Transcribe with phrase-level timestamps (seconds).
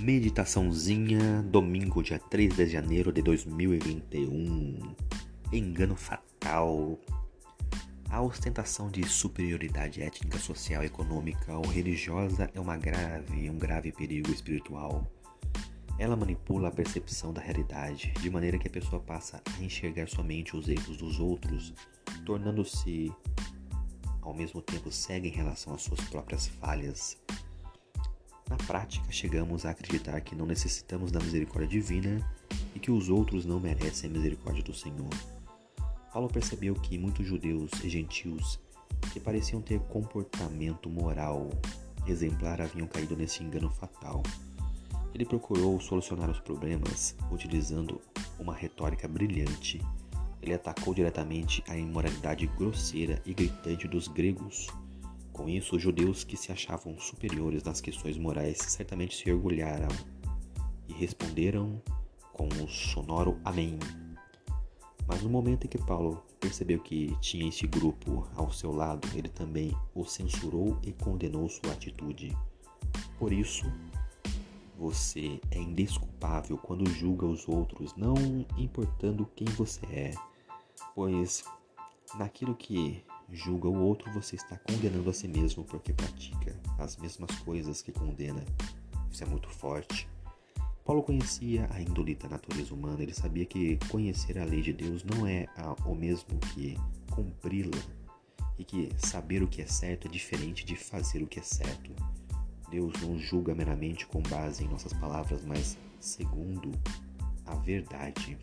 [0.00, 4.94] Meditaçãozinha, domingo, dia 3 de janeiro de 2021.
[5.52, 6.98] Engano fatal.
[8.08, 14.30] A ostentação de superioridade étnica, social, econômica ou religiosa é uma grave, um grave perigo
[14.30, 15.06] espiritual.
[15.98, 20.56] Ela manipula a percepção da realidade, de maneira que a pessoa passa a enxergar somente
[20.56, 21.74] os erros dos outros,
[22.24, 23.12] tornando-se
[24.22, 27.18] ao mesmo tempo cega em relação às suas próprias falhas.
[28.50, 32.20] Na prática, chegamos a acreditar que não necessitamos da misericórdia divina
[32.74, 35.08] e que os outros não merecem a misericórdia do Senhor.
[36.12, 38.58] Paulo percebeu que muitos judeus e gentios
[39.12, 41.48] que pareciam ter comportamento moral
[42.08, 44.20] exemplar haviam caído nesse engano fatal.
[45.14, 48.00] Ele procurou solucionar os problemas utilizando
[48.36, 49.80] uma retórica brilhante.
[50.42, 54.66] Ele atacou diretamente a imoralidade grosseira e gritante dos gregos
[55.40, 59.88] com isso, os judeus que se achavam superiores nas questões morais certamente se orgulharam
[60.86, 61.80] e responderam
[62.34, 63.78] com um sonoro Amém.
[65.06, 69.30] Mas no momento em que Paulo percebeu que tinha esse grupo ao seu lado, ele
[69.30, 72.36] também o censurou e condenou sua atitude.
[73.18, 73.64] Por isso,
[74.76, 78.14] você é indesculpável quando julga os outros, não
[78.58, 80.14] importando quem você é,
[80.94, 81.44] pois
[82.18, 87.30] naquilo que julga o outro, você está condenando a si mesmo porque pratica as mesmas
[87.40, 88.44] coisas que condena.
[89.10, 90.08] Isso é muito forte.
[90.84, 95.04] Paulo conhecia a índole da natureza humana, ele sabia que conhecer a lei de Deus
[95.04, 95.46] não é
[95.84, 96.76] o mesmo que
[97.10, 97.78] cumpri-la
[98.58, 101.94] e que saber o que é certo é diferente de fazer o que é certo.
[102.70, 106.72] Deus não julga meramente com base em nossas palavras, mas segundo
[107.46, 108.38] a verdade.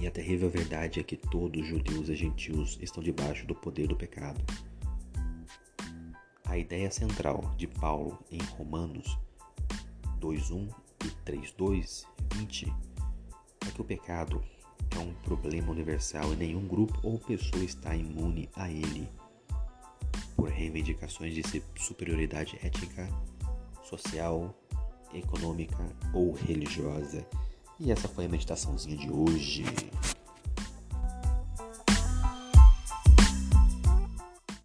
[0.00, 3.94] E a terrível verdade é que todos, judeus e gentios, estão debaixo do poder do
[3.94, 4.42] pecado.
[6.46, 9.18] A ideia central de Paulo em Romanos
[10.18, 10.70] 2:1
[11.04, 12.72] e 3:2, 20
[13.66, 14.42] é que o pecado
[14.96, 19.06] é um problema universal e nenhum grupo ou pessoa está imune a ele
[20.34, 21.42] por reivindicações de
[21.76, 23.06] superioridade ética,
[23.82, 24.58] social,
[25.12, 27.26] econômica ou religiosa.
[27.82, 29.64] E essa foi a meditaçãozinha de hoje.